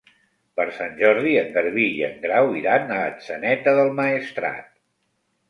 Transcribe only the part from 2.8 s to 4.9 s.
a Atzeneta del Maestrat.